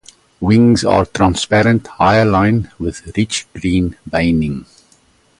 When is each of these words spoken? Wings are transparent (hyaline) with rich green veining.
Wings 0.39 0.83
are 0.83 1.05
transparent 1.05 1.85
(hyaline) 1.85 2.71
with 2.79 3.15
rich 3.15 3.45
green 3.55 3.95
veining. 4.07 4.65